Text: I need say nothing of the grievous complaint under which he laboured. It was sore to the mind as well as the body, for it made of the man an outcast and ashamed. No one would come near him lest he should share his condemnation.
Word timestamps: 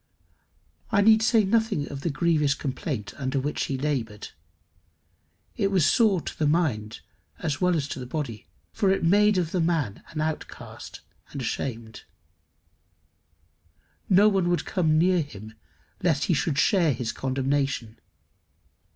I 0.91 1.01
need 1.01 1.21
say 1.21 1.43
nothing 1.43 1.87
of 1.91 2.01
the 2.01 2.09
grievous 2.09 2.55
complaint 2.55 3.13
under 3.17 3.39
which 3.39 3.65
he 3.65 3.77
laboured. 3.77 4.29
It 5.55 5.69
was 5.69 5.85
sore 5.85 6.21
to 6.21 6.39
the 6.39 6.47
mind 6.47 7.01
as 7.37 7.61
well 7.61 7.75
as 7.75 7.87
the 7.87 8.07
body, 8.07 8.47
for 8.73 8.89
it 8.89 9.03
made 9.03 9.37
of 9.37 9.51
the 9.51 9.61
man 9.61 10.01
an 10.09 10.19
outcast 10.19 11.01
and 11.29 11.39
ashamed. 11.39 12.05
No 14.09 14.27
one 14.27 14.49
would 14.49 14.65
come 14.65 14.97
near 14.97 15.21
him 15.21 15.53
lest 16.01 16.23
he 16.23 16.33
should 16.33 16.57
share 16.57 16.93
his 16.93 17.11
condemnation. 17.11 17.99